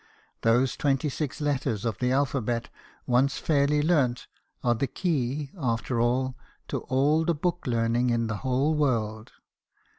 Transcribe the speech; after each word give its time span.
Those 0.41 0.75
twenty 0.75 1.09
six 1.09 1.39
letters 1.39 1.85
of 1.85 1.99
the 1.99 2.11
alphabet, 2.11 2.69
once 3.05 3.37
fairly 3.37 3.83
learnt, 3.83 4.25
are 4.63 4.73
the 4.73 4.87
key, 4.87 5.51
after 5.55 6.01
all, 6.01 6.35
to 6.69 6.79
all 6.79 7.23
the 7.23 7.35
book 7.35 7.67
learning 7.67 8.09
in 8.09 8.25
the 8.25 8.37
whole 8.37 8.73
world. 8.73 9.31